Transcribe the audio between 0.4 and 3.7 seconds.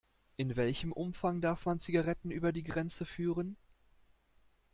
welchem Umfang darf man Zigaretten über die Grenze führen?